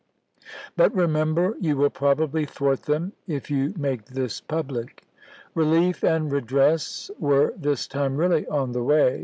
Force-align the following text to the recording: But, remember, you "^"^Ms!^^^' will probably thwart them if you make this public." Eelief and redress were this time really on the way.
But, 0.75 0.95
remember, 0.95 1.55
you 1.59 1.75
"^"^Ms!^^^' 1.75 1.77
will 1.83 1.89
probably 1.91 2.45
thwart 2.47 2.81
them 2.81 3.13
if 3.27 3.51
you 3.51 3.71
make 3.77 4.05
this 4.05 4.41
public." 4.41 5.03
Eelief 5.55 6.01
and 6.01 6.31
redress 6.31 7.11
were 7.19 7.53
this 7.55 7.85
time 7.87 8.17
really 8.17 8.47
on 8.47 8.71
the 8.71 8.81
way. 8.83 9.19